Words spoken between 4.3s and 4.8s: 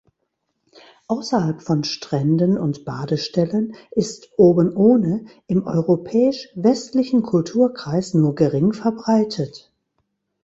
oben